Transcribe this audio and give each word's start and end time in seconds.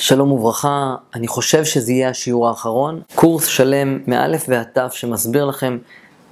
שלום 0.00 0.32
וברכה, 0.32 0.94
אני 1.14 1.28
חושב 1.28 1.64
שזה 1.64 1.92
יהיה 1.92 2.08
השיעור 2.08 2.48
האחרון. 2.48 3.00
קורס 3.14 3.46
שלם 3.46 3.98
מאלף 4.06 4.44
ועד 4.48 4.66
תף 4.72 4.92
שמסביר 4.92 5.44
לכם 5.44 5.78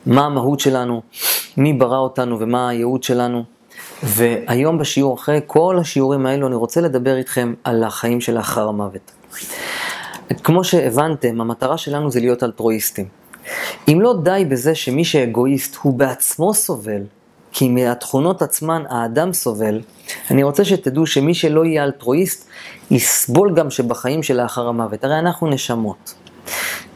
מה 0.06 0.26
המהות 0.26 0.60
שלנו, 0.60 1.02
מי 1.56 1.72
ברא 1.72 1.98
אותנו 1.98 2.40
ומה 2.40 2.68
הייעוד 2.68 3.02
שלנו. 3.02 3.44
והיום 4.02 4.78
בשיעור, 4.78 5.14
אחרי 5.14 5.40
כל 5.46 5.78
השיעורים 5.80 6.26
האלו, 6.26 6.46
אני 6.46 6.54
רוצה 6.54 6.80
לדבר 6.80 7.16
איתכם 7.16 7.54
על 7.64 7.84
החיים 7.84 8.20
שלאחר 8.20 8.68
המוות. 8.68 9.12
כמו 10.44 10.64
שהבנתם, 10.64 11.40
המטרה 11.40 11.78
שלנו 11.78 12.10
זה 12.10 12.21
להיות 12.21 12.42
אלטרואיסטים. 12.42 13.06
אם 13.88 14.00
לא 14.00 14.14
די 14.22 14.44
בזה 14.48 14.74
שמי 14.74 15.04
שאגואיסט 15.04 15.76
הוא 15.82 15.94
בעצמו 15.94 16.55
סובל, 16.55 17.02
כי 17.52 17.69
מהתכונות 17.69 18.42
עצמן 18.42 18.83
האדם 18.88 19.33
סובל, 19.33 19.80
אני 20.30 20.42
רוצה 20.42 20.65
שתדעו 20.65 21.06
שמי 21.06 21.34
שלא 21.34 21.65
יהיה 21.65 21.84
אלטרואיסט, 21.84 22.48
יסבול 22.91 23.55
גם 23.55 23.70
שבחיים 23.70 24.23
שלאחר 24.23 24.69
המוות. 24.69 25.05
הרי 25.05 25.19
אנחנו 25.19 25.47
נשמות. 25.47 26.15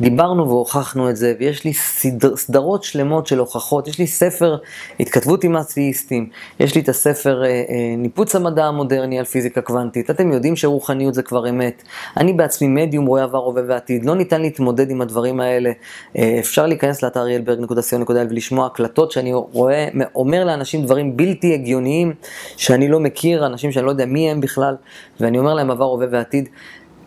דיברנו 0.01 0.48
והוכחנו 0.48 1.11
את 1.11 1.16
זה, 1.16 1.34
ויש 1.41 1.65
לי 1.65 1.73
סדר, 1.74 2.37
סדרות 2.37 2.84
שלמות 2.84 3.27
של 3.27 3.38
הוכחות, 3.38 3.88
יש 3.88 3.98
לי 3.98 4.06
ספר 4.06 4.56
התכתבות 5.01 5.45
עם 5.45 5.56
אתאיסטים, 5.56 6.28
יש 6.61 6.75
לי 6.75 6.80
את 6.80 6.88
הספר 6.88 7.45
אה, 7.45 7.48
אה, 7.48 7.62
ניפוץ 7.98 8.37
המדע 8.37 8.65
המודרני 8.65 9.19
על 9.19 9.25
פיזיקה 9.25 9.61
קוונטית, 9.61 10.11
אתם 10.11 10.33
יודעים 10.33 10.56
שרוחניות 10.56 11.15
זה 11.15 11.23
כבר 11.23 11.48
אמת, 11.48 11.83
אני 12.16 12.33
בעצמי 12.33 12.69
מדיום, 12.69 13.06
רואה 13.06 13.23
עבר, 13.23 13.38
הווה 13.38 13.62
ועתיד, 13.69 14.05
לא 14.05 14.15
ניתן 14.15 14.41
להתמודד 14.41 14.91
עם 14.91 15.01
הדברים 15.01 15.41
האלה, 15.41 15.73
אה, 16.19 16.37
אפשר 16.39 16.66
להיכנס 16.66 17.03
לאתר 17.03 17.28
ילברג.co.il 17.28 18.30
ולשמוע 18.30 18.66
הקלטות 18.66 19.12
שאני 19.12 19.33
רואה, 19.34 19.89
אומר 20.14 20.45
לאנשים 20.45 20.84
דברים 20.84 21.16
בלתי 21.16 21.55
הגיוניים 21.55 22.12
שאני 22.56 22.89
לא 22.89 23.00
מכיר, 23.00 23.47
אנשים 23.47 23.73
שאני 23.73 23.87
לא 23.87 23.91
יודע 23.91 24.06
מי 24.06 24.30
הם 24.30 24.41
בכלל, 24.41 24.77
ואני 25.20 25.39
אומר 25.39 25.55
להם 25.55 25.70
עבר, 25.70 25.84
הווה 25.84 26.06
ועתיד, 26.11 26.48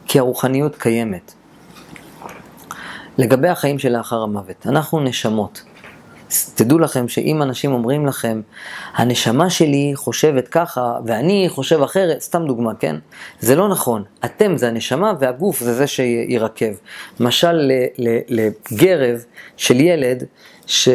כי 0.07 0.19
הרוחניות 0.19 0.75
קיימת. 0.75 1.33
לגבי 3.17 3.47
החיים 3.47 3.79
שלאחר 3.79 4.21
המוות, 4.21 4.67
אנחנו 4.67 4.99
נשמות. 4.99 5.63
תדעו 6.55 6.79
לכם 6.79 7.07
שאם 7.07 7.41
אנשים 7.41 7.71
אומרים 7.71 8.05
לכם, 8.05 8.41
הנשמה 8.95 9.49
שלי 9.49 9.91
חושבת 9.95 10.47
ככה 10.47 10.97
ואני 11.05 11.45
חושב 11.49 11.81
אחרת, 11.81 12.21
סתם 12.21 12.45
דוגמה, 12.47 12.75
כן? 12.79 12.95
זה 13.39 13.55
לא 13.55 13.67
נכון. 13.67 14.03
אתם 14.25 14.57
זה 14.57 14.67
הנשמה 14.67 15.13
והגוף 15.19 15.59
זה 15.59 15.73
זה 15.73 15.87
שירקב. 15.87 16.73
למשל 17.19 17.71
לגרב 18.29 19.23
של 19.57 19.79
ילד, 19.79 20.23
ש... 20.67 20.89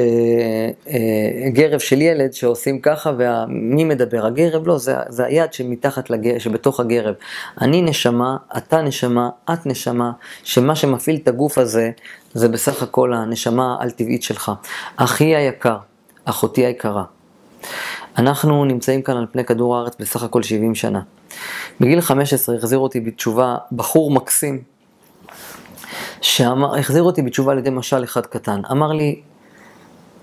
אה, 0.89 1.49
גרב 1.49 1.79
של 1.79 2.03
ילד 2.03 2.33
שעושים 2.33 2.81
ככה, 2.81 3.13
ומי 3.19 3.85
מדבר? 3.85 4.27
הגרב? 4.27 4.69
לא, 4.69 4.79
זה, 4.79 4.95
זה 5.09 5.25
היד 5.25 5.53
שמתחת 5.53 6.11
לגרב, 6.11 6.39
שבתוך 6.39 6.81
הגרב. 6.81 7.15
אני 7.61 7.83
נשמה, 7.83 8.37
אתה 8.57 8.83
נשמה, 8.83 9.31
את 9.53 9.67
נשמה, 9.67 10.13
שמה 10.45 10.77
שמפעיל 10.77 11.17
את 11.23 11.29
הגוף 11.29 11.59
הזה, 11.59 11.91
זה 12.35 12.49
בסך 12.49 12.83
הכל 12.83 13.15
הנשמה 13.15 13.77
על-טבעית 13.81 14.23
שלך. 14.23 14.53
אחי 14.97 15.37
היקר, 15.37 15.77
אחותי 16.25 16.67
היקרה. 16.67 17.05
אנחנו 18.19 18.65
נמצאים 18.65 19.03
כאן 19.03 19.17
על 19.17 19.27
פני 19.33 19.45
כדור 19.45 19.77
הארץ 19.77 19.97
בסך 20.01 20.23
הכל 20.23 20.43
70 20.43 20.75
שנה. 20.75 21.01
בגיל 21.81 22.01
15 22.01 22.57
החזיר 22.57 22.79
אותי 22.79 23.01
בתשובה 23.01 23.57
בחור 23.73 24.11
מקסים, 24.11 24.63
שהחזיר 26.21 27.03
אותי 27.03 27.23
בתשובה 27.23 27.53
על 27.53 27.59
ידי 27.59 27.71
משל 27.71 28.05
אחד 28.05 28.27
קטן. 28.27 28.61
אמר 28.71 28.93
לי, 28.93 29.21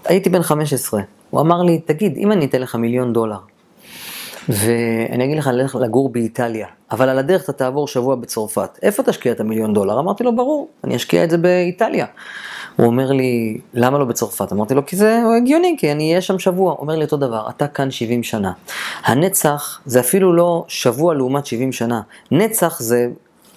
הייתי 0.06 0.30
בן 0.30 0.42
15, 0.42 1.02
הוא 1.30 1.42
אמר 1.42 1.62
לי, 1.62 1.80
תגיד, 1.80 2.18
אם 2.18 2.32
אני 2.32 2.46
אתן 2.46 2.62
לך 2.62 2.76
מיליון 2.76 3.14
דולר, 3.14 3.38
ואני 4.50 5.26
אגיד 5.26 5.38
לך 5.38 5.48
ללכת 5.48 5.80
לגור 5.80 6.10
באיטליה, 6.10 6.68
אבל 6.92 7.10
על 7.10 7.20
הדרך 7.20 7.44
אתה 7.44 7.54
תעבור 7.54 7.88
שבוע 7.88 8.16
בצרפת, 8.16 8.80
איפה 8.82 9.04
תשקיע 9.04 9.32
את 9.32 9.40
המיליון 9.40 9.74
דולר? 9.74 10.00
אמרתי 10.00 10.24
לו, 10.24 10.36
ברור, 10.36 10.68
אני 10.84 10.96
אשקיע 10.96 11.24
את 11.24 11.30
זה 11.30 11.38
באיטליה. 11.38 12.06
הוא 12.76 12.86
אומר 12.86 13.12
לי, 13.12 13.58
למה 13.74 14.00
לא 14.00 14.06
בצרפת? 14.06 14.52
אמרתי 14.52 14.74
לו, 14.74 14.86
כי 14.86 14.96
זה 14.96 15.22
הגיוני, 15.38 15.76
כי 15.80 15.92
אני 15.92 16.10
אהיה 16.10 16.22
שם 16.22 16.40
שבוע. 16.40 16.76
אומר 16.80 16.96
לי 16.96 17.06
אותו 17.06 17.18
דבר, 17.18 17.50
אתה 17.50 17.68
כאן 17.68 17.92
70 17.92 18.24
שנה. 18.24 18.52
הנצח 19.04 19.82
זה 19.86 20.00
אפילו 20.00 20.34
לא 20.34 20.66
שבוע 20.68 21.14
לעומת 21.14 21.46
70 21.46 21.72
שנה. 21.72 22.02
נצח 22.32 22.80
זה, 22.80 23.08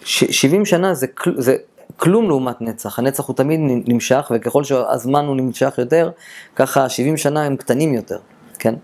70 0.05 0.65
שנה 0.65 0.95
זה, 0.95 1.07
זה 1.37 1.57
כלום 1.97 2.29
לעומת 2.29 2.61
נצח. 2.61 2.99
הנצח 2.99 3.27
הוא 3.27 3.37
תמיד 3.37 3.61
נמשך, 3.63 4.33
וככל 4.35 4.65
שהזמן 4.65 5.25
הוא 5.25 5.37
נמשך 5.37 5.75
יותר, 5.79 6.11
ככה 6.57 6.89
70 6.89 7.17
שנה 7.17 7.43
הם 7.43 7.57
קטנים 7.57 7.95
יותר, 7.95 8.19
כן? 8.59 8.75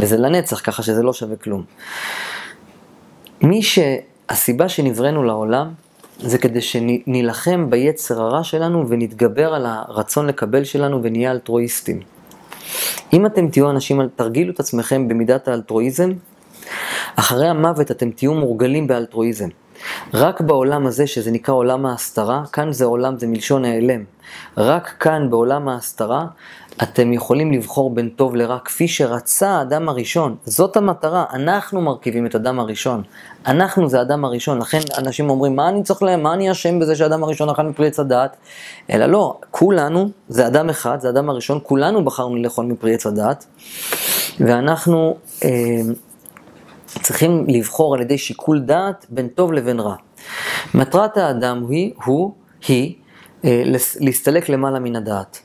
וזה 0.00 0.16
לנצח, 0.16 0.60
ככה 0.64 0.82
שזה 0.82 1.02
לא 1.02 1.12
שווה 1.12 1.36
כלום. 1.36 1.64
מי 3.42 3.62
שהסיבה 3.62 4.68
שנבראנו 4.68 5.24
לעולם, 5.24 5.68
זה 6.18 6.38
כדי 6.38 6.60
שנילחם 6.60 7.70
ביצר 7.70 8.20
הרע 8.22 8.44
שלנו 8.44 8.88
ונתגבר 8.88 9.54
על 9.54 9.66
הרצון 9.66 10.26
לקבל 10.26 10.64
שלנו 10.64 11.02
ונהיה 11.02 11.30
אלטרואיסטים. 11.30 12.00
אם 13.12 13.26
אתם 13.26 13.48
תהיו 13.48 13.70
אנשים, 13.70 14.00
תרגילו 14.16 14.52
את 14.52 14.60
עצמכם 14.60 15.08
במידת 15.08 15.48
האלטרואיזם, 15.48 16.10
אחרי 17.16 17.48
המוות 17.48 17.90
אתם 17.90 18.10
תהיו 18.10 18.34
מורגלים 18.34 18.86
באלטרואיזם. 18.86 19.48
רק 20.14 20.40
בעולם 20.40 20.86
הזה, 20.86 21.06
שזה 21.06 21.30
נקרא 21.30 21.54
עולם 21.54 21.86
ההסתרה, 21.86 22.42
כאן 22.52 22.72
זה 22.72 22.84
עולם, 22.84 23.18
זה 23.18 23.26
מלשון 23.26 23.64
ההלם. 23.64 24.04
רק 24.56 24.94
כאן, 25.00 25.30
בעולם 25.30 25.68
ההסתרה, 25.68 26.26
אתם 26.82 27.12
יכולים 27.12 27.52
לבחור 27.52 27.94
בין 27.94 28.08
טוב 28.08 28.36
לרע, 28.36 28.58
כפי 28.64 28.88
שרצה 28.88 29.50
האדם 29.50 29.88
הראשון. 29.88 30.36
זאת 30.44 30.76
המטרה, 30.76 31.24
אנחנו 31.32 31.80
מרכיבים 31.80 32.26
את 32.26 32.34
האדם 32.34 32.60
הראשון. 32.60 33.02
אנחנו 33.46 33.88
זה 33.88 33.98
האדם 33.98 34.24
הראשון, 34.24 34.58
לכן 34.58 34.80
אנשים 34.98 35.30
אומרים, 35.30 35.56
מה 35.56 35.68
אני 35.68 35.82
צריך 35.82 36.02
להם, 36.02 36.22
מה 36.22 36.34
אני 36.34 36.50
אשם 36.50 36.78
בזה 36.78 36.96
שהאדם 36.96 37.24
הראשון 37.24 37.48
אכל 37.48 37.62
מפרי 37.62 37.86
עץ 37.86 38.00
הדעת? 38.00 38.36
אלא 38.90 39.06
לא, 39.06 39.38
כולנו, 39.50 40.10
זה 40.28 40.46
אדם 40.46 40.70
אחד, 40.70 41.00
זה 41.00 41.08
האדם 41.08 41.30
הראשון, 41.30 41.58
כולנו 41.62 42.04
בחרנו 42.04 42.36
לאכול 42.36 42.66
מפרי 42.66 42.94
עץ 42.94 43.06
הדעת, 43.06 43.46
ואנחנו... 44.40 45.16
אה, 45.44 45.80
צריכים 47.02 47.44
לבחור 47.48 47.94
על 47.94 48.00
ידי 48.00 48.18
שיקול 48.18 48.60
דעת 48.60 49.06
בין 49.08 49.28
טוב 49.28 49.52
לבין 49.52 49.80
רע. 49.80 49.94
מטרת 50.74 51.16
האדם 51.16 51.66
היא, 51.68 51.92
הוא, 52.04 52.32
היא, 52.68 52.94
אה, 53.44 53.62
להסתלק 54.00 54.48
למעלה 54.48 54.78
מן 54.78 54.96
הדעת 54.96 55.38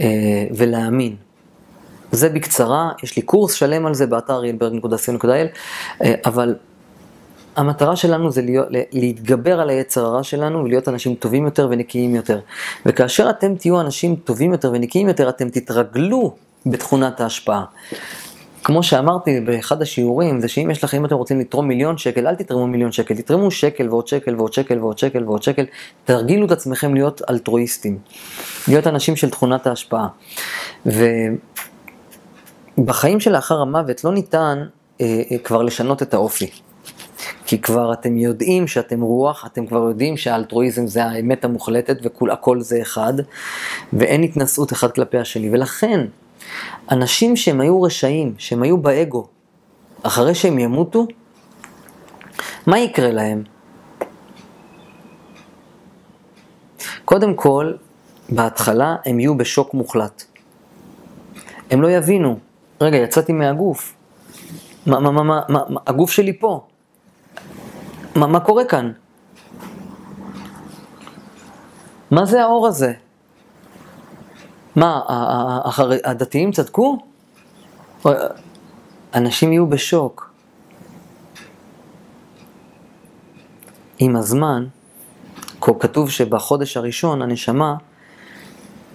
אה, 0.00 0.06
ולהאמין. 0.56 1.16
זה 2.12 2.28
בקצרה, 2.28 2.90
יש 3.02 3.16
לי 3.16 3.22
קורס 3.22 3.52
שלם 3.52 3.86
על 3.86 3.94
זה 3.94 4.06
באתר 4.06 4.44
ילברג.co.il, 4.44 5.28
אה, 6.04 6.14
אבל 6.26 6.54
המטרה 7.56 7.96
שלנו 7.96 8.30
זה 8.30 8.42
להיות, 8.42 8.66
להתגבר 8.92 9.60
על 9.60 9.70
היצר 9.70 10.04
הרע 10.04 10.22
שלנו 10.22 10.64
ולהיות 10.64 10.88
אנשים 10.88 11.14
טובים 11.14 11.44
יותר 11.44 11.68
ונקיים 11.70 12.14
יותר. 12.14 12.40
וכאשר 12.86 13.30
אתם 13.30 13.54
תהיו 13.56 13.80
אנשים 13.80 14.16
טובים 14.16 14.52
יותר 14.52 14.70
ונקיים 14.74 15.08
יותר, 15.08 15.28
אתם 15.28 15.48
תתרגלו 15.48 16.34
בתכונת 16.66 17.20
ההשפעה. 17.20 17.64
כמו 18.66 18.82
שאמרתי 18.82 19.40
באחד 19.40 19.82
השיעורים, 19.82 20.40
זה 20.40 20.48
שאם 20.48 20.70
יש 20.70 20.84
לכם, 20.84 20.96
אם 20.96 21.04
אתם 21.04 21.14
רוצים 21.14 21.40
לתרום 21.40 21.68
מיליון 21.68 21.98
שקל, 21.98 22.26
אל 22.26 22.34
תתרמו 22.34 22.66
מיליון 22.66 22.92
שקל, 22.92 23.14
תתרמו 23.14 23.50
שקל 23.50 23.88
ועוד 23.88 24.06
שקל 24.06 24.36
ועוד 24.36 24.52
שקל 24.52 24.78
ועוד 24.78 24.98
שקל 24.98 25.24
ועוד 25.24 25.42
שקל, 25.42 25.64
תרגילו 26.04 26.46
את 26.46 26.50
עצמכם 26.50 26.94
להיות 26.94 27.22
אלטרואיסטים, 27.30 27.98
להיות 28.68 28.86
אנשים 28.86 29.16
של 29.16 29.30
תכונת 29.30 29.66
ההשפעה. 29.66 30.08
ובחיים 32.78 33.20
שלאחר 33.20 33.60
המוות 33.60 34.04
לא 34.04 34.12
ניתן 34.12 34.62
אה, 35.00 35.22
אה, 35.30 35.38
כבר 35.38 35.62
לשנות 35.62 36.02
את 36.02 36.14
האופי. 36.14 36.50
כי 37.46 37.60
כבר 37.60 37.92
אתם 37.92 38.16
יודעים 38.16 38.66
שאתם 38.66 39.00
רוח, 39.00 39.46
אתם 39.46 39.66
כבר 39.66 39.88
יודעים 39.88 40.16
שהאלטרואיזם 40.16 40.86
זה 40.86 41.04
האמת 41.04 41.44
המוחלטת 41.44 41.96
והכל 42.20 42.60
זה 42.60 42.82
אחד, 42.82 43.14
ואין 43.92 44.22
התנשאות 44.22 44.72
אחד 44.72 44.90
כלפי 44.90 45.18
השני. 45.18 45.50
ולכן, 45.50 46.06
אנשים 46.90 47.36
שהם 47.36 47.60
היו 47.60 47.82
רשעים, 47.82 48.34
שהם 48.38 48.62
היו 48.62 48.78
באגו, 48.78 49.26
אחרי 50.02 50.34
שהם 50.34 50.58
ימותו, 50.58 51.06
מה 52.66 52.78
יקרה 52.78 53.10
להם? 53.10 53.42
קודם 57.04 57.34
כל, 57.34 57.72
בהתחלה 58.28 58.96
הם 59.06 59.20
יהיו 59.20 59.36
בשוק 59.36 59.74
מוחלט. 59.74 60.24
הם 61.70 61.82
לא 61.82 61.90
יבינו, 61.90 62.38
רגע, 62.80 62.96
יצאתי 62.96 63.32
מהגוף. 63.32 63.94
מה, 64.86 65.00
מה, 65.00 65.10
מה, 65.10 65.22
מה, 65.22 65.40
מה, 65.48 65.80
הגוף 65.86 66.10
שלי 66.10 66.38
פה. 66.38 66.66
מה, 68.16 68.26
מה 68.26 68.40
קורה 68.40 68.64
כאן? 68.64 68.92
מה 72.10 72.24
זה 72.24 72.42
האור 72.42 72.66
הזה? 72.66 72.92
מה, 74.76 75.00
הדתיים 76.04 76.52
צדקו? 76.52 76.98
אנשים 79.14 79.52
יהיו 79.52 79.66
בשוק. 79.66 80.30
עם 83.98 84.16
הזמן, 84.16 84.66
כתוב 85.60 86.10
שבחודש 86.10 86.76
הראשון 86.76 87.22
הנשמה 87.22 87.74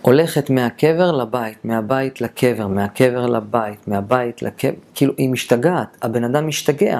הולכת 0.02 0.50
מהקבר 0.50 1.12
לבית, 1.12 1.66
מהבית 1.66 2.22
לקבר, 2.22 2.68
מהקבר 2.68 3.26
לבית, 3.26 3.88
מהבית 3.88 4.42
לקבר, 4.42 4.72
כאילו 4.94 5.14
היא 5.18 5.30
משתגעת, 5.30 5.98
הבן 6.02 6.24
אדם 6.24 6.48
משתגע, 6.48 7.00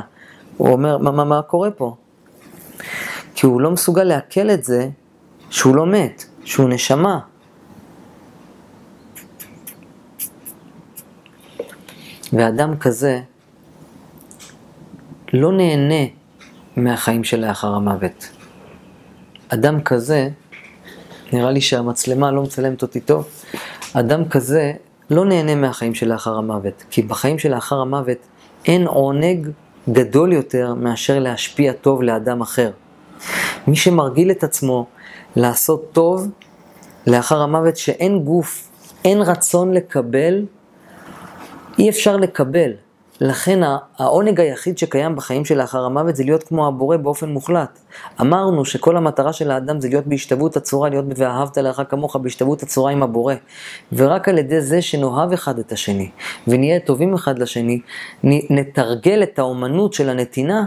הוא 0.58 0.70
אומר, 0.70 0.98
מה, 0.98 1.12
מה, 1.12 1.24
מה 1.24 1.42
קורה 1.42 1.72
פה? 1.72 1.96
כי 3.36 3.46
הוא 3.46 3.62
לא 3.62 3.72
מסוגל 3.72 4.04
לעכל 4.04 4.50
את 4.50 4.64
זה 4.64 4.90
שהוא 5.50 5.76
לא 5.76 5.86
מת, 5.86 6.26
שהוא 6.44 6.70
נשמה. 6.70 7.20
ואדם 12.34 12.78
כזה 12.78 13.22
לא 15.34 15.52
נהנה 15.52 16.06
מהחיים 16.76 17.24
שלאחר 17.24 17.74
המוות. 17.74 18.30
אדם 19.50 19.82
כזה, 19.82 20.30
נראה 21.34 21.52
לי 21.52 21.62
שהמצלמה 21.62 22.32
לא 22.32 22.44
מצלמת 22.44 22.82
אותי 22.82 23.00
טוב, 23.00 23.28
אדם 23.94 24.30
כזה 24.30 24.74
לא 25.10 25.26
נהנה 25.26 25.56
מהחיים 25.56 25.96
שלאחר 25.96 26.38
המוות, 26.38 26.84
כי 26.90 27.02
בחיים 27.02 27.40
שלאחר 27.40 27.76
המוות 27.76 28.18
אין 28.66 28.88
עונג 28.88 29.50
גדול 29.90 30.34
יותר 30.34 30.74
מאשר 30.74 31.20
להשפיע 31.20 31.74
טוב 31.74 32.04
לאדם 32.04 32.42
אחר. 32.42 32.72
מי 33.68 33.76
שמרגיל 33.76 34.32
את 34.32 34.44
עצמו 34.44 34.86
לעשות 35.36 35.90
טוב 35.92 36.28
לאחר 37.08 37.42
המוות, 37.42 37.78
שאין 37.78 38.20
גוף, 38.20 38.70
אין 39.06 39.22
רצון 39.22 39.74
לקבל, 39.74 40.46
אי 41.80 41.90
אפשר 41.90 42.18
לקבל. 42.18 42.72
לכן 43.22 43.60
העונג 43.98 44.40
היחיד 44.40 44.78
שקיים 44.78 45.16
בחיים 45.16 45.46
שלאחר 45.46 45.84
המוות 45.84 46.16
זה 46.16 46.24
להיות 46.24 46.44
כמו 46.44 46.68
הבורא 46.68 46.98
באופן 46.98 47.30
מוחלט. 47.30 47.80
אמרנו 48.22 48.66
שכל 48.66 48.98
המטרה 48.98 49.34
של 49.34 49.52
האדם 49.52 49.82
זה 49.82 49.90
להיות 49.90 50.08
בהשתוות 50.08 50.58
הצורה, 50.58 50.90
להיות 50.90 51.06
ב"ואהבת 51.08 51.58
לרעך 51.58 51.82
כמוך" 51.90 52.16
בהשתוות 52.16 52.64
הצורה 52.64 52.92
עם 52.92 53.04
הבורא. 53.04 53.34
ורק 53.94 54.30
על 54.30 54.38
ידי 54.38 54.62
זה 54.62 54.82
שנאהב 54.82 55.34
אחד 55.34 55.60
את 55.60 55.72
השני 55.72 56.10
ונהיה 56.48 56.80
טובים 56.80 57.14
אחד 57.14 57.40
לשני, 57.40 57.82
נתרגל 58.24 59.24
את 59.24 59.40
האומנות 59.40 59.94
של 59.94 60.10
הנתינה, 60.10 60.66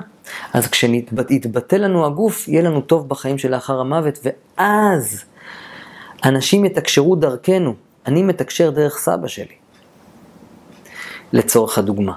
אז 0.53 0.67
כשיתבטא 0.67 1.77
לנו 1.77 2.07
הגוף, 2.07 2.49
יהיה 2.49 2.63
לנו 2.63 2.81
טוב 2.81 3.09
בחיים 3.09 3.39
שלאחר 3.39 3.81
המוות, 3.81 4.19
ואז 4.25 5.25
אנשים 6.25 6.65
יתקשרו 6.65 7.17
דרכנו. 7.17 7.75
אני 8.07 8.23
מתקשר 8.23 8.71
דרך 8.71 8.99
סבא 8.99 9.29
שלי. 9.29 9.64
לצורך 11.35 11.79
הדוגמה. 11.79 12.13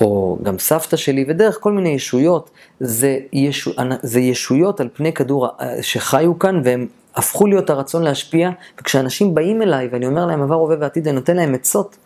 או 0.00 0.38
גם 0.42 0.58
סבתא 0.58 0.96
שלי, 0.96 1.24
ודרך 1.28 1.58
כל 1.60 1.72
מיני 1.72 1.88
ישויות, 1.88 2.50
זה, 2.80 3.18
ישו, 3.32 3.70
זה 4.02 4.20
ישויות 4.20 4.80
על 4.80 4.88
פני 4.92 5.12
כדור 5.12 5.48
שחיו 5.80 6.38
כאן 6.38 6.60
והם 6.64 6.86
הפכו 7.16 7.46
להיות 7.46 7.70
הרצון 7.70 8.02
להשפיע, 8.02 8.50
וכשאנשים 8.80 9.34
באים 9.34 9.62
אליי 9.62 9.88
ואני 9.92 10.06
אומר 10.06 10.26
להם 10.26 10.42
עבר, 10.42 10.54
הווה 10.54 10.76
ועתיד, 10.80 11.08
אני 11.08 11.16
נותן 11.16 11.36
להם 11.36 11.54
עצות 11.54 11.96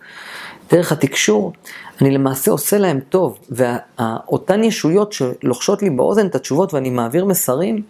דרך 0.71 0.93
התקשור, 0.93 1.53
אני 2.01 2.11
למעשה 2.11 2.51
עושה 2.51 2.79
להם 2.79 3.01
טוב, 3.09 3.39
ואותן 3.51 4.65
ישויות 4.65 5.13
שלוחשות 5.13 5.83
לי 5.83 5.91
באוזן 5.91 6.27
את 6.27 6.35
התשובות 6.35 6.75
ואני 6.75 6.91
מעביר 6.91 7.25
מסרים, 7.25 7.83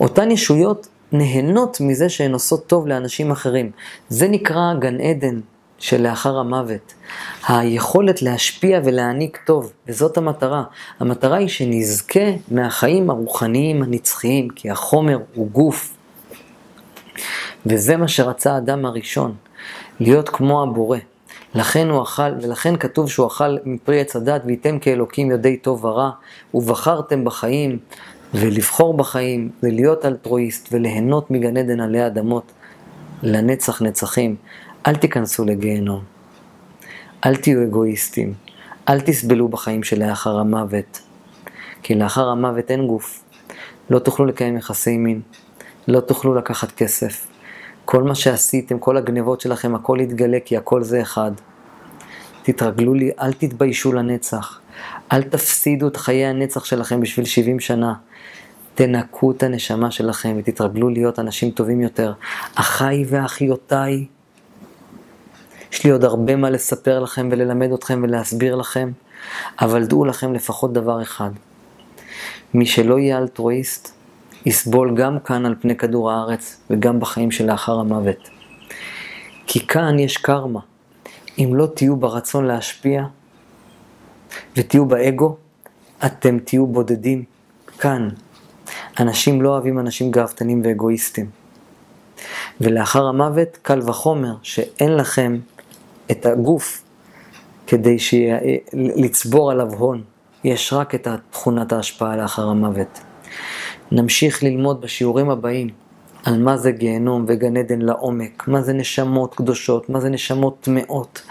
אותן 0.00 0.30
ישויות 0.30 0.88
נהנות 1.12 1.80
מזה 1.80 2.08
שהן 2.08 2.32
עושות 2.32 2.66
טוב 2.66 2.86
לאנשים 2.86 3.30
אחרים. 3.30 3.70
זה 4.08 4.28
נקרא 4.28 4.74
גן 4.78 5.00
עדן, 5.00 5.40
שלאחר 5.78 6.38
המוות. 6.38 6.94
היכולת 7.48 8.22
להשפיע 8.22 8.80
ולהעניק 8.84 9.38
טוב, 9.46 9.72
וזאת 9.88 10.16
המטרה. 10.16 10.62
המטרה 11.00 11.36
היא 11.36 11.48
שנזכה 11.48 12.30
מהחיים 12.50 13.10
הרוחניים 13.10 13.82
הנצחיים, 13.82 14.48
כי 14.48 14.70
החומר 14.70 15.18
הוא 15.34 15.50
גוף. 15.50 15.96
וזה 17.66 17.96
מה 17.96 18.08
שרצה 18.08 18.54
האדם 18.54 18.84
הראשון, 18.84 19.34
להיות 20.00 20.28
כמו 20.28 20.62
הבורא. 20.62 20.98
לכן 21.54 21.88
הוא 21.88 22.02
אכל, 22.02 22.30
ולכן 22.42 22.76
כתוב 22.76 23.10
שהוא 23.10 23.26
אכל 23.26 23.56
מפרי 23.64 24.00
עץ 24.00 24.16
הדת, 24.16 24.42
וייתם 24.46 24.78
כאלוקים 24.78 25.30
יודעי 25.30 25.56
טוב 25.56 25.84
ורע, 25.84 26.10
ובחרתם 26.54 27.24
בחיים, 27.24 27.78
ולבחור 28.34 28.96
בחיים, 28.96 29.50
ולהיות 29.62 30.04
אלטרואיסט, 30.04 30.68
וליהנות 30.72 31.30
מגן 31.30 31.56
עדן 31.56 31.80
עלי 31.80 32.06
אדמות, 32.06 32.52
לנצח 33.22 33.82
נצחים. 33.82 34.36
אל 34.86 34.96
תיכנסו 34.96 35.44
לגיהנום. 35.44 36.04
אל 37.26 37.36
תהיו 37.36 37.62
אגואיסטים. 37.62 38.34
אל 38.88 39.00
תסבלו 39.00 39.48
בחיים 39.48 39.82
שלאחר 39.82 40.38
המוות. 40.38 41.00
כי 41.82 41.94
לאחר 41.94 42.28
המוות 42.28 42.70
אין 42.70 42.86
גוף. 42.86 43.24
לא 43.90 43.98
תוכלו 43.98 44.26
לקיים 44.26 44.56
יחסי 44.56 44.96
מין. 44.96 45.20
לא 45.88 46.00
תוכלו 46.00 46.34
לקחת 46.34 46.72
כסף. 46.72 47.26
כל 47.84 48.02
מה 48.02 48.14
שעשיתם, 48.14 48.78
כל 48.78 48.96
הגנבות 48.96 49.40
שלכם, 49.40 49.74
הכל 49.74 49.98
יתגלה 50.00 50.38
כי 50.44 50.56
הכל 50.56 50.82
זה 50.82 51.02
אחד. 51.02 51.32
תתרגלו 52.42 52.94
לי, 52.94 53.10
אל 53.20 53.32
תתביישו 53.32 53.92
לנצח. 53.92 54.60
אל 55.12 55.22
תפסידו 55.22 55.88
את 55.88 55.96
חיי 55.96 56.26
הנצח 56.26 56.64
שלכם 56.64 57.00
בשביל 57.00 57.26
70 57.26 57.60
שנה. 57.60 57.94
תנקו 58.74 59.30
את 59.30 59.42
הנשמה 59.42 59.90
שלכם 59.90 60.36
ותתרגלו 60.38 60.88
להיות 60.88 61.18
אנשים 61.18 61.50
טובים 61.50 61.80
יותר. 61.80 62.12
אחיי 62.54 63.04
ואחיותיי, 63.08 64.06
לי 65.84 65.90
עוד 65.90 66.04
הרבה 66.04 66.36
מה 66.36 66.50
לספר 66.50 67.00
לכם 67.00 67.28
וללמד 67.30 67.72
אתכם 67.72 68.00
ולהסביר 68.02 68.54
לכם, 68.54 68.90
אבל 69.60 69.86
דעו 69.86 70.04
לכם 70.04 70.34
לפחות 70.34 70.72
דבר 70.72 71.02
אחד. 71.02 71.30
מי 72.54 72.66
שלא 72.66 72.98
יהיה 72.98 73.18
אלטרואיסט, 73.18 73.92
יסבול 74.46 74.96
גם 74.96 75.18
כאן 75.18 75.46
על 75.46 75.54
פני 75.60 75.76
כדור 75.76 76.10
הארץ 76.10 76.60
וגם 76.70 77.00
בחיים 77.00 77.30
שלאחר 77.30 77.80
המוות. 77.80 78.28
כי 79.46 79.66
כאן 79.66 79.98
יש 79.98 80.16
קרמה. 80.16 80.60
אם 81.38 81.50
לא 81.54 81.66
תהיו 81.66 81.96
ברצון 81.96 82.44
להשפיע 82.44 83.04
ותהיו 84.56 84.86
באגו, 84.86 85.36
אתם 86.06 86.38
תהיו 86.38 86.66
בודדים 86.66 87.24
כאן. 87.78 88.08
אנשים 89.00 89.42
לא 89.42 89.48
אוהבים 89.48 89.78
אנשים 89.78 90.10
גאוותנים 90.10 90.62
ואגואיסטים. 90.64 91.26
ולאחר 92.60 93.06
המוות, 93.06 93.58
קל 93.62 93.80
וחומר 93.88 94.34
שאין 94.42 94.96
לכם 94.96 95.38
את 96.10 96.26
הגוף 96.26 96.82
כדי 97.66 97.96
לצבור 98.72 99.50
עליו 99.50 99.72
הון. 99.72 100.02
יש 100.44 100.72
רק 100.72 100.94
את 100.94 101.08
תכונת 101.30 101.72
ההשפעה 101.72 102.16
לאחר 102.16 102.48
המוות. 102.48 103.00
נמשיך 103.92 104.42
ללמוד 104.42 104.80
בשיעורים 104.80 105.30
הבאים 105.30 105.68
על 106.24 106.42
מה 106.42 106.56
זה 106.56 106.70
גיהנום 106.70 107.24
וגן 107.28 107.56
עדן 107.56 107.82
לעומק, 107.82 108.48
מה 108.48 108.62
זה 108.62 108.72
נשמות 108.72 109.34
קדושות, 109.34 109.88
מה 109.88 110.00
זה 110.00 110.08
נשמות 110.08 110.60
טמאות, 110.60 111.22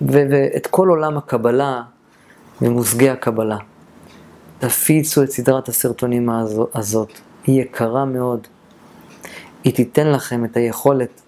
ואת 0.00 0.66
כל 0.66 0.88
עולם 0.88 1.16
הקבלה 1.16 1.82
ומושגי 2.62 3.10
הקבלה. 3.10 3.56
תפיצו 4.58 5.22
את 5.22 5.30
סדרת 5.30 5.68
הסרטונים 5.68 6.30
הזאת, 6.74 7.12
היא 7.46 7.62
יקרה 7.62 8.04
מאוד. 8.04 8.46
היא 9.64 9.74
תיתן 9.74 10.10
לכם 10.10 10.44
את 10.44 10.56
היכולת 10.56 11.20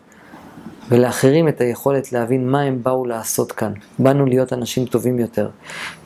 ולאחרים 0.92 1.48
את 1.48 1.60
היכולת 1.60 2.12
להבין 2.12 2.48
מה 2.48 2.60
הם 2.60 2.82
באו 2.82 3.04
לעשות 3.04 3.52
כאן. 3.52 3.72
באנו 3.98 4.26
להיות 4.26 4.52
אנשים 4.52 4.86
טובים 4.86 5.18
יותר. 5.18 5.48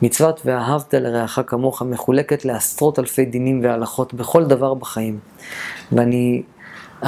מצוות 0.01 0.41
ואהבת 0.45 0.93
לרעך 0.93 1.39
כמוך 1.47 1.81
מחולקת 1.81 2.45
לעשרות 2.45 2.99
אלפי 2.99 3.25
דינים 3.25 3.63
והלכות 3.63 4.13
בכל 4.13 4.45
דבר 4.45 4.73
בחיים. 4.73 5.19
ואני 5.91 6.43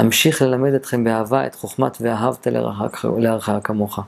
אמשיך 0.00 0.42
ללמד 0.42 0.74
אתכם 0.74 1.04
באהבה 1.04 1.46
את 1.46 1.54
חוכמת 1.54 1.96
ואהבת 2.00 2.46
לרעך 3.16 3.50
כמוך. 3.64 3.98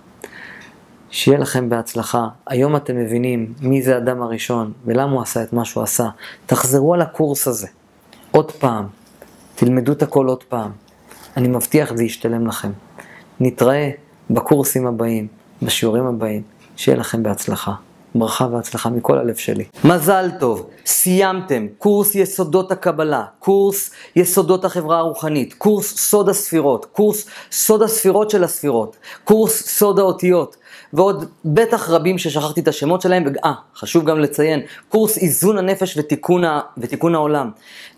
שיהיה 1.11 1.39
לכם 1.39 1.69
בהצלחה. 1.69 2.29
היום 2.47 2.77
אתם 2.77 2.97
מבינים 2.97 3.53
מי 3.61 3.83
זה 3.83 3.95
האדם 3.95 4.23
הראשון 4.23 4.73
ולמה 4.85 5.13
הוא 5.13 5.23
עשה 5.23 5.43
את 5.43 5.53
מה 5.53 5.65
שהוא 5.65 5.83
עשה. 5.83 6.09
תחזרו 6.47 6.95
על 6.95 7.03
הקורס 7.03 7.49
הזה. 7.49 7.67
עוד 8.31 8.53
פעם. 8.53 8.87
תלמדו 9.55 9.93
את 9.93 10.03
הכל 10.03 10.27
עוד 10.27 10.45
פעם. 10.45 10.71
אני 11.37 11.49
מבטיח 11.49 11.93
זה 11.95 12.05
ישתלם 12.05 12.47
לכם. 12.47 12.71
נתראה 13.45 13.91
בקורסים 14.31 14.87
הבאים, 14.87 15.27
בשיעורים 15.63 16.07
הבאים. 16.07 16.43
שיהיה 16.77 16.99
לכם 16.99 17.23
בהצלחה. 17.23 17.73
ברכה 18.15 18.47
והצלחה 18.53 18.91
מכל 18.91 19.19
הלב 19.19 19.35
שלי. 19.35 19.65
מזל 19.85 20.31
טוב, 20.41 20.67
סיימתם. 20.87 21.67
קורס 21.79 22.15
יסודות 22.15 22.73
הקבלה, 22.73 23.25
קורס 23.39 23.91
יסודות 24.17 24.65
החברה 24.65 24.99
הרוחנית, 24.99 25.55
קורס 25.55 25.97
סוד 25.97 26.29
הספירות, 26.29 26.87
קורס 26.93 27.27
סוד 27.53 27.83
הספירות 27.83 28.31
של 28.31 28.45
הספירות, 28.45 28.97
קורס 29.25 29.63
סוד 29.69 29.99
האותיות, 29.99 30.57
ועוד 30.93 31.25
בטח 31.45 31.91
רבים 31.91 32.19
ששכחתי 32.19 32.61
את 32.61 32.69
השמות 32.69 33.01
שלהם, 33.01 33.25
אה, 33.45 33.53
חשוב 33.77 34.05
גם 34.05 34.19
לציין, 34.21 34.61
קורס 34.89 35.19
איזון 35.19 35.59
הנפש 35.59 35.97
ותיקון, 35.97 36.45
ה, 36.45 36.61
ותיקון 36.79 37.15
העולם. 37.15 37.51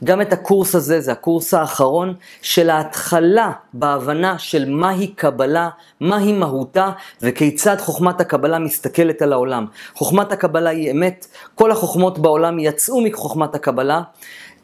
גם 0.05 0.21
את 0.21 0.33
הקורס 0.33 0.75
הזה, 0.75 1.01
זה 1.01 1.13
הקורס 1.13 1.55
האחרון 1.55 2.15
של 2.43 2.71
ההתחלה 2.71 3.53
בהבנה 3.73 4.39
של 4.39 4.71
מהי 4.71 5.07
קבלה, 5.07 5.69
מהי 6.01 6.33
מהותה, 6.33 6.91
וכיצד 7.23 7.77
חוכמת 7.79 8.21
הקבלה 8.21 8.59
מסתכלת 8.59 9.23
על 9.23 9.33
העולם. 9.33 9.67
חוכמת 9.95 10.33
הקבלה 10.33 10.71
היא 10.71 10.91
אמת, 10.91 11.27
כל 11.55 11.71
החוכמות 11.71 12.19
בעולם 12.19 12.59
יצאו 12.59 13.01
מחוכמת 13.01 13.55
הקבלה, 13.55 14.03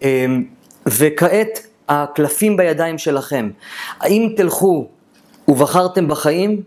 אמ, 0.02 0.44
וכעת 0.86 1.66
הקלפים 1.88 2.56
בידיים 2.56 2.98
שלכם. 2.98 3.50
האם 4.00 4.32
תלכו 4.36 4.88
ובחרתם 5.48 6.08
בחיים, 6.08 6.62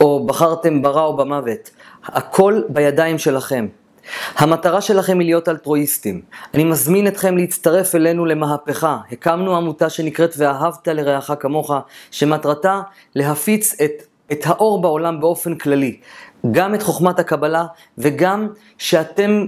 או 0.00 0.26
בחרתם 0.26 0.82
ברע 0.82 1.02
או 1.02 1.16
במוות. 1.16 1.70
הכל 2.04 2.62
בידיים 2.68 3.18
שלכם. 3.18 3.66
המטרה 4.36 4.80
שלכם 4.80 5.18
היא 5.18 5.26
להיות 5.26 5.48
אלטרואיסטים. 5.48 6.20
אני 6.54 6.64
מזמין 6.64 7.06
אתכם 7.06 7.36
להצטרף 7.36 7.94
אלינו 7.94 8.24
למהפכה. 8.24 8.98
הקמנו 9.12 9.56
עמותה 9.56 9.90
שנקראת 9.90 10.34
ואהבת 10.38 10.88
לרעך 10.88 11.30
כמוך, 11.40 11.72
שמטרתה 12.10 12.80
להפיץ 13.14 13.80
את, 13.80 14.02
את 14.32 14.46
האור 14.46 14.82
בעולם 14.82 15.20
באופן 15.20 15.54
כללי. 15.54 15.96
גם 16.50 16.74
את 16.74 16.82
חוכמת 16.82 17.18
הקבלה 17.18 17.64
וגם 17.98 18.48
שאתם 18.78 19.46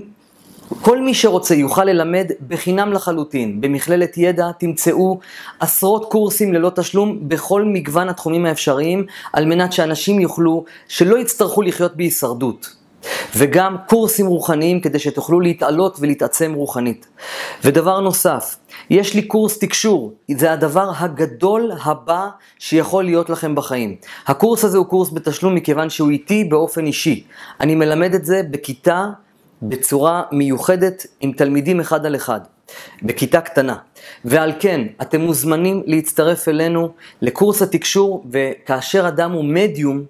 כל 0.83 1.01
מי 1.01 1.15
שרוצה 1.15 1.55
יוכל 1.55 1.85
ללמד 1.85 2.31
בחינם 2.49 2.93
לחלוטין. 2.93 3.61
במכללת 3.61 4.19
ידע 4.19 4.51
תמצאו 4.59 5.19
עשרות 5.61 6.11
קורסים 6.11 6.55
ללא 6.55 6.71
תשלום 6.75 7.29
בכל 7.29 7.65
מגוון 7.65 8.09
התחומים 8.09 8.47
האפשריים, 8.47 9.07
על 9.33 9.45
מנת 9.45 9.73
שאנשים 9.73 10.21
יוכלו, 10.21 10.65
שלא 10.89 11.19
יצטרכו 11.19 11.63
לחיות 11.63 11.97
בהישרדות. 11.97 12.77
וגם 13.37 13.77
קורסים 13.87 14.27
רוחניים 14.27 14.81
כדי 14.81 14.99
שתוכלו 14.99 15.41
להתעלות 15.41 15.97
ולהתעצם 16.01 16.53
רוחנית. 16.55 17.07
ודבר 17.65 18.01
נוסף, 18.01 18.57
יש 18.91 19.15
לי 19.15 19.23
קורס 19.23 19.59
תקשור, 19.59 20.13
זה 20.31 20.53
הדבר 20.53 20.91
הגדול 20.99 21.73
הבא 21.85 22.29
שיכול 22.59 23.05
להיות 23.05 23.31
לכם 23.31 23.55
בחיים. 23.55 23.97
הקורס 24.27 24.65
הזה 24.65 24.79
הוא 24.79 24.87
קורס 24.87 25.11
בתשלום 25.13 25.55
מכיוון 25.55 25.91
שהוא 25.91 26.11
איתי 26.11 26.45
באופן 26.45 26.87
אישי. 26.87 27.25
אני 27.61 27.75
מלמד 27.75 28.15
את 28.15 28.25
זה 28.25 28.41
בכיתה 28.51 29.07
בצורה 29.63 30.23
מיוחדת 30.33 31.07
עם 31.21 31.33
תלמידים 31.33 31.81
אחד 31.81 32.07
על 32.07 32.17
אחד, 32.17 32.41
בכיתה 33.03 33.41
קטנה. 33.41 33.77
ועל 34.25 34.53
כן, 34.61 34.87
אתם 35.03 35.21
מוזמנים 35.21 35.83
להצטרף 35.87 36.49
אלינו 36.49 36.89
לקורס 37.23 37.63
התקשור, 37.63 38.25
וכאשר 38.31 39.09
אדם 39.09 39.33
הוא 39.33 39.45
מדיום, 39.45 40.03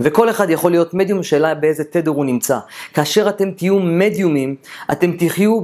וכל 0.00 0.30
אחד 0.30 0.50
יכול 0.50 0.70
להיות 0.70 0.94
מדיום, 0.94 1.22
שאלה 1.22 1.54
באיזה 1.54 1.84
תדר 1.84 2.10
הוא 2.10 2.24
נמצא. 2.24 2.58
כאשר 2.94 3.28
אתם 3.28 3.50
תהיו 3.50 3.78
מדיומים, 3.78 4.56
אתם 4.92 5.16
תחיו 5.16 5.60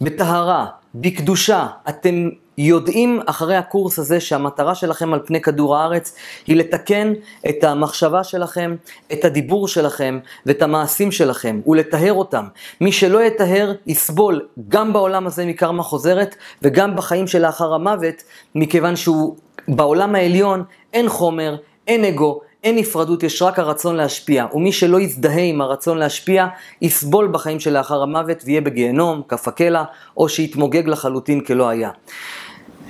בטהרה, 0.00 0.66
בקדושה, 0.94 1.66
אתם 1.88 2.28
יודעים 2.58 3.20
אחרי 3.26 3.56
הקורס 3.56 3.98
הזה 3.98 4.20
שהמטרה 4.20 4.74
שלכם 4.74 5.14
על 5.14 5.20
פני 5.26 5.40
כדור 5.40 5.76
הארץ 5.76 6.16
היא 6.46 6.56
לתקן 6.56 7.12
את 7.48 7.64
המחשבה 7.64 8.24
שלכם, 8.24 8.76
את 9.12 9.24
הדיבור 9.24 9.68
שלכם 9.68 10.18
ואת 10.46 10.62
המעשים 10.62 11.12
שלכם 11.12 11.60
ולטהר 11.66 12.12
אותם. 12.12 12.44
מי 12.80 12.92
שלא 12.92 13.22
יטהר 13.22 13.72
יסבול 13.86 14.46
גם 14.68 14.92
בעולם 14.92 15.26
הזה 15.26 15.46
מקרמה 15.46 15.82
חוזרת 15.82 16.36
וגם 16.62 16.96
בחיים 16.96 17.26
שלאחר 17.26 17.74
המוות 17.74 18.22
מכיוון 18.54 18.96
שהוא 18.96 19.36
בעולם 19.68 20.14
העליון 20.14 20.64
אין 20.92 21.08
חומר, 21.08 21.56
אין 21.86 22.04
אגו, 22.04 22.40
אין 22.64 22.76
נפרדות, 22.76 23.22
יש 23.22 23.42
רק 23.42 23.58
הרצון 23.58 23.96
להשפיע. 23.96 24.46
ומי 24.54 24.72
שלא 24.72 25.00
יזדהה 25.00 25.42
עם 25.42 25.60
הרצון 25.60 25.98
להשפיע, 25.98 26.46
יסבול 26.82 27.28
בחיים 27.28 27.60
שלאחר 27.60 28.02
המוות 28.02 28.42
ויהיה 28.44 28.60
בגיהנום, 28.60 29.22
כף 29.28 29.48
הקלע, 29.48 29.84
או 30.16 30.28
שיתמוגג 30.28 30.88
לחלוטין 30.88 31.40
כלא 31.40 31.68
היה. 31.68 31.90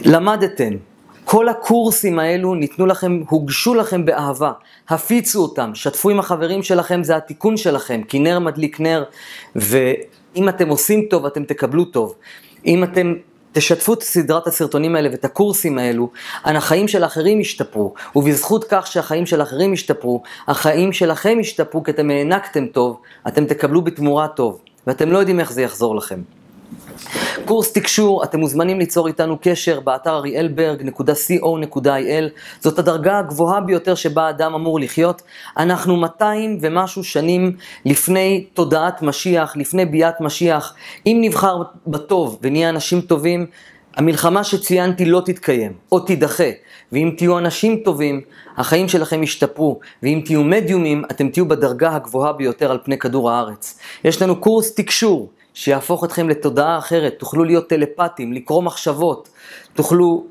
למדתם, 0.01 0.71
כל 1.25 1.49
הקורסים 1.49 2.19
האלו 2.19 2.55
ניתנו 2.55 2.87
לכם, 2.87 3.23
הוגשו 3.29 3.75
לכם 3.75 4.05
באהבה, 4.05 4.53
הפיצו 4.89 5.43
אותם, 5.43 5.71
שתפו 5.75 6.11
עם 6.11 6.19
החברים 6.19 6.63
שלכם, 6.63 7.05
זה 7.05 7.17
התיקון 7.17 7.57
שלכם, 7.57 8.03
כי 8.03 8.19
נר 8.19 8.39
מדליק 8.39 8.81
נר, 8.81 9.05
ואם 9.57 10.49
אתם 10.49 10.69
עושים 10.69 11.07
טוב, 11.11 11.27
אתם 11.27 11.45
תקבלו 11.45 11.85
טוב. 11.85 12.15
אם 12.67 12.85
אתם 12.85 13.15
תשתפו 13.53 13.95
את 13.95 14.03
סדרת 14.03 14.47
הסרטונים 14.47 14.97
האלה 14.97 15.11
ואת 15.11 15.25
הקורסים 15.25 15.79
האלו, 15.79 16.11
החיים 16.45 16.89
של 16.89 17.03
האחרים 17.03 17.41
ישתפרו, 17.41 17.95
ובזכות 18.17 18.65
כך 18.71 18.87
שהחיים 18.87 19.27
של 19.27 19.41
האחרים 19.41 19.73
ישתפרו, 19.73 20.23
החיים 20.49 20.93
שלכם 20.93 21.41
ישתפרו 21.41 21.83
כי 21.83 21.91
אתם 21.91 22.11
הענקתם 22.11 22.67
טוב, 22.67 23.01
אתם 23.29 23.45
תקבלו 23.45 23.83
בתמורה 23.83 24.29
טוב, 24.29 24.61
ואתם 24.87 25.13
לא 25.13 25.19
יודעים 25.19 25.41
איך 25.41 25.53
זה 25.53 25.63
יחזור 25.63 25.97
לכם. 25.97 26.21
קורס 27.45 27.73
תקשור, 27.73 28.25
אתם 28.25 28.41
מוזמנים 28.41 28.79
ליצור 28.79 29.07
איתנו 29.07 29.39
קשר 29.43 29.81
באתר 29.81 30.17
אריאלברג.co.il 30.17 32.31
זאת 32.61 32.79
הדרגה 32.79 33.19
הגבוהה 33.19 33.61
ביותר 33.61 33.95
שבה 33.95 34.31
אדם 34.31 34.55
אמור 34.55 34.81
לחיות. 34.81 35.23
אנחנו 35.57 35.97
200 35.97 36.59
ומשהו 36.61 37.05
שנים 37.05 37.57
לפני 37.85 38.47
תודעת 38.55 39.03
משיח, 39.03 39.57
לפני 39.57 39.85
ביאת 39.85 40.21
משיח. 40.21 40.75
אם 41.07 41.19
נבחר 41.21 41.63
בטוב 41.87 42.39
ונהיה 42.43 42.69
אנשים 42.69 43.01
טובים, 43.01 43.47
המלחמה 43.97 44.45
שציינתי 44.45 45.05
לא 45.05 45.23
תתקיים, 45.25 45.73
או 45.93 46.01
תידחה. 46.01 46.51
ואם 46.93 47.15
תהיו 47.17 47.39
אנשים 47.39 47.81
טובים, 47.85 48.21
החיים 48.57 48.89
שלכם 48.89 49.23
ישתפרו, 49.23 49.81
ואם 50.03 50.23
תהיו 50.25 50.45
מדיומים, 50.45 51.05
אתם 51.11 51.29
תהיו 51.29 51.49
בדרגה 51.49 51.95
הגבוהה 51.95 52.33
ביותר 52.33 52.71
על 52.71 52.79
פני 52.85 52.99
כדור 52.99 53.31
הארץ. 53.31 53.79
יש 54.05 54.23
לנו 54.23 54.37
קורס 54.37 54.75
תקשור. 54.75 55.31
שיהפוך 55.59 56.05
אתכם 56.05 56.29
לתודעה 56.29 56.79
אחרת, 56.79 57.15
תוכלו 57.19 57.45
להיות 57.45 57.69
טלפטים, 57.69 58.33
לקרוא 58.33 58.63
מחשבות, 58.63 59.29
תוכלו 59.75 60.25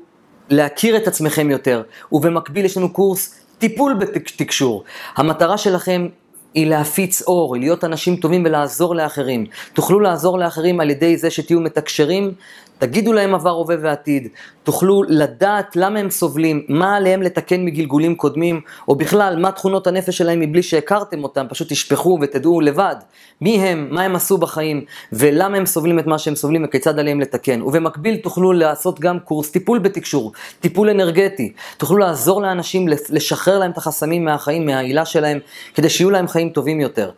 להכיר 0.50 0.96
את 0.96 1.06
עצמכם 1.06 1.50
יותר, 1.50 1.82
ובמקביל 2.12 2.64
יש 2.64 2.76
לנו 2.76 2.92
קורס 2.92 3.34
טיפול 3.58 3.94
בתקשור. 3.94 4.84
המטרה 5.16 5.58
שלכם 5.58 6.08
היא 6.54 6.66
להפיץ 6.66 7.22
אור, 7.22 7.54
היא 7.54 7.60
להיות 7.60 7.84
אנשים 7.84 8.16
טובים 8.16 8.44
ולעזור 8.44 8.94
לאחרים. 8.94 9.46
תוכלו 9.72 10.00
לעזור 10.00 10.38
לאחרים 10.38 10.80
על 10.80 10.90
ידי 10.90 11.16
זה 11.16 11.30
שתהיו 11.30 11.60
מתקשרים 11.60 12.34
תגידו 12.78 13.12
להם 13.12 13.34
עבר, 13.34 13.50
הווה 13.50 13.76
ועתיד, 13.80 14.28
תוכלו 14.62 15.02
לדעת 15.08 15.76
למה 15.76 15.98
הם 15.98 16.10
סובלים, 16.10 16.64
מה 16.68 16.96
עליהם 16.96 17.22
לתקן 17.22 17.64
מגלגולים 17.64 18.14
קודמים, 18.14 18.60
או 18.88 18.94
בכלל, 18.94 19.36
מה 19.38 19.52
תכונות 19.52 19.86
הנפש 19.86 20.18
שלהם 20.18 20.40
מבלי 20.40 20.62
שהכרתם 20.62 21.22
אותם, 21.22 21.46
פשוט 21.48 21.72
תשפכו 21.72 22.18
ותדעו 22.22 22.60
לבד 22.60 22.96
מי 23.40 23.58
הם, 23.58 23.88
מה 23.90 24.02
הם 24.02 24.16
עשו 24.16 24.38
בחיים, 24.38 24.84
ולמה 25.12 25.56
הם 25.56 25.66
סובלים 25.66 25.98
את 25.98 26.06
מה 26.06 26.18
שהם 26.18 26.34
סובלים 26.34 26.64
וכיצד 26.64 26.98
עליהם 26.98 27.20
לתקן. 27.20 27.62
ובמקביל 27.62 28.16
תוכלו 28.16 28.52
לעשות 28.52 29.00
גם 29.00 29.18
קורס 29.18 29.50
טיפול 29.50 29.78
בתקשור, 29.78 30.32
טיפול 30.60 30.90
אנרגטי, 30.90 31.52
תוכלו 31.76 31.98
לעזור 31.98 32.42
לאנשים 32.42 32.88
לשחרר 32.88 33.58
להם 33.58 33.70
את 33.70 33.78
החסמים 33.78 34.24
מהחיים, 34.24 34.66
מהעילה 34.66 35.04
שלהם, 35.04 35.38
כדי 35.74 35.88
שיהיו 35.88 36.10
להם 36.10 36.28
חיים 36.28 36.50
טובים 36.50 36.80
יותר. 36.80 37.10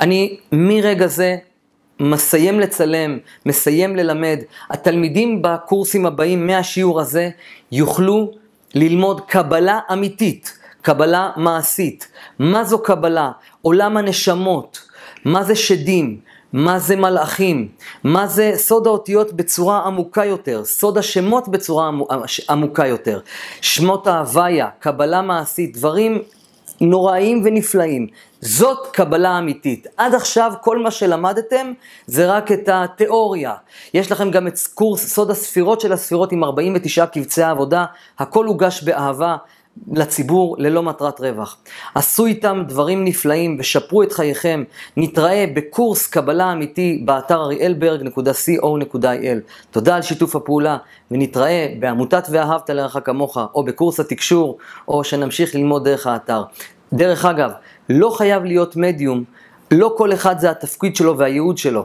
אני 0.00 0.36
מרגע 0.52 1.06
זה 1.06 1.36
מסיים 2.00 2.60
לצלם, 2.60 3.18
מסיים 3.46 3.96
ללמד, 3.96 4.38
התלמידים 4.70 5.42
בקורסים 5.42 6.06
הבאים 6.06 6.46
מהשיעור 6.46 7.00
הזה 7.00 7.30
יוכלו 7.72 8.30
ללמוד 8.74 9.20
קבלה 9.20 9.80
אמיתית, 9.92 10.58
קבלה 10.82 11.30
מעשית. 11.36 12.08
מה 12.38 12.64
זו 12.64 12.78
קבלה? 12.82 13.30
עולם 13.62 13.96
הנשמות, 13.96 14.88
מה 15.24 15.44
זה 15.44 15.54
שדים, 15.54 16.20
מה 16.52 16.78
זה 16.78 16.96
מלאכים, 16.96 17.68
מה 18.04 18.26
זה 18.26 18.52
סוד 18.56 18.86
האותיות 18.86 19.32
בצורה 19.32 19.86
עמוקה 19.86 20.24
יותר, 20.24 20.64
סוד 20.64 20.98
השמות 20.98 21.48
בצורה 21.48 21.90
עמוקה 22.48 22.86
יותר, 22.86 23.20
שמות 23.60 24.06
ההוויה, 24.06 24.68
קבלה 24.78 25.22
מעשית, 25.22 25.76
דברים 25.76 26.22
נוראים 26.80 27.42
ונפלאים. 27.44 28.06
זאת 28.40 28.86
קבלה 28.92 29.38
אמיתית. 29.38 29.86
עד 29.96 30.14
עכשיו 30.14 30.52
כל 30.60 30.78
מה 30.78 30.90
שלמדתם 30.90 31.72
זה 32.06 32.32
רק 32.32 32.52
את 32.52 32.68
התיאוריה. 32.72 33.54
יש 33.94 34.12
לכם 34.12 34.30
גם 34.30 34.46
את 34.46 34.58
קורס 34.74 35.06
סוד 35.14 35.30
הספירות 35.30 35.80
של 35.80 35.92
הספירות 35.92 36.32
עם 36.32 36.44
49 36.44 37.06
קבצי 37.06 37.42
העבודה, 37.42 37.84
הכל 38.18 38.46
הוגש 38.46 38.82
באהבה. 38.82 39.36
לציבור 39.92 40.56
ללא 40.58 40.82
מטרת 40.82 41.20
רווח. 41.20 41.56
עשו 41.94 42.26
איתם 42.26 42.62
דברים 42.68 43.04
נפלאים 43.04 43.56
ושפרו 43.60 44.02
את 44.02 44.12
חייכם. 44.12 44.64
נתראה 44.96 45.44
בקורס 45.54 46.06
קבלה 46.06 46.52
אמיתי 46.52 47.02
באתר 47.04 47.42
אריאלברג.co.il. 47.42 49.40
תודה 49.70 49.96
על 49.96 50.02
שיתוף 50.02 50.36
הפעולה 50.36 50.76
ונתראה 51.10 51.74
בעמותת 51.80 52.28
ואהבת 52.30 52.70
לרעך 52.70 52.96
כמוך 53.04 53.38
או 53.54 53.64
בקורס 53.64 54.00
התקשור 54.00 54.58
או 54.88 55.04
שנמשיך 55.04 55.54
ללמוד 55.54 55.84
דרך 55.84 56.06
האתר. 56.06 56.42
דרך 56.92 57.24
אגב, 57.24 57.50
לא 57.88 58.10
חייב 58.10 58.44
להיות 58.44 58.76
מדיום, 58.76 59.24
לא 59.70 59.94
כל 59.96 60.12
אחד 60.12 60.38
זה 60.38 60.50
התפקיד 60.50 60.96
שלו 60.96 61.18
והייעוד 61.18 61.58
שלו. 61.58 61.84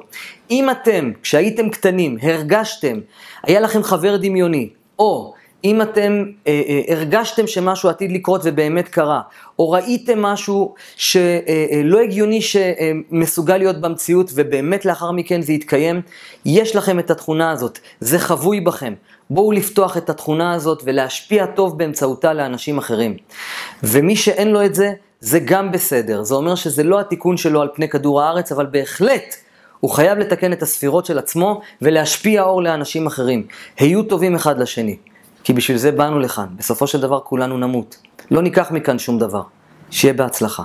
אם 0.52 0.70
אתם, 0.70 1.12
כשהייתם 1.22 1.70
קטנים, 1.70 2.18
הרגשתם, 2.22 3.00
היה 3.44 3.60
לכם 3.60 3.84
חבר 3.84 4.18
דמיוני, 4.18 4.70
או 5.00 5.34
אם 5.64 5.82
אתם 5.82 6.24
אה, 6.48 6.62
אה, 6.68 6.96
הרגשתם 6.96 7.48
שמשהו 7.48 7.90
עתיד 7.90 8.12
לקרות 8.12 8.42
ובאמת 8.44 8.88
קרה, 8.88 9.22
או 9.60 9.72
ראיתם 9.72 10.22
משהו 10.22 10.76
שלא 10.96 11.22
אה, 11.48 12.00
אה, 12.00 12.04
הגיוני 12.04 12.40
שמסוגל 12.42 13.58
להיות 13.58 13.82
במציאות 13.82 14.32
ובאמת 14.34 14.86
לאחר 14.86 15.12
מכן 15.12 15.42
זה 15.42 15.54
יתקיים, 15.54 16.02
יש 16.46 16.76
לכם 16.76 17.00
את 17.00 17.12
התכונה 17.12 17.52
הזאת, 17.52 17.80
זה 18.00 18.20
חבוי 18.20 18.60
בכם. 18.60 18.94
בואו 19.30 19.52
לפתוח 19.52 19.98
את 19.98 20.10
התכונה 20.10 20.54
הזאת 20.54 20.82
ולהשפיע 20.86 21.46
טוב 21.46 21.78
באמצעותה 21.78 22.34
לאנשים 22.34 22.78
אחרים. 22.78 23.18
ומי 23.84 24.16
שאין 24.16 24.52
לו 24.52 24.66
את 24.66 24.76
זה, 24.76 24.92
זה 25.20 25.40
גם 25.40 25.72
בסדר. 25.72 26.24
זה 26.24 26.36
אומר 26.36 26.56
שזה 26.56 26.84
לא 26.84 27.00
התיקון 27.00 27.38
שלו 27.38 27.62
על 27.62 27.68
פני 27.76 27.90
כדור 27.90 28.22
הארץ, 28.22 28.52
אבל 28.52 28.66
בהחלט 28.66 29.36
הוא 29.80 29.92
חייב 29.92 30.18
לתקן 30.18 30.54
את 30.54 30.62
הספירות 30.62 31.06
של 31.06 31.18
עצמו 31.18 31.62
ולהשפיע 31.82 32.44
אור 32.44 32.62
לאנשים 32.62 33.08
אחרים. 33.08 33.48
היו 33.78 34.04
טובים 34.04 34.36
אחד 34.36 34.60
לשני. 34.60 34.98
כי 35.44 35.54
בשביל 35.54 35.78
זה 35.78 35.92
באנו 35.92 36.20
לכאן, 36.20 36.48
בסופו 36.56 36.88
של 36.88 37.02
דבר 37.02 37.20
כולנו 37.20 37.58
נמות. 37.58 37.98
לא 38.32 38.42
ניקח 38.42 38.72
מכאן 38.72 39.00
שום 39.00 39.20
דבר. 39.20 39.44
שיהיה 39.92 40.14
בהצלחה. 40.14 40.64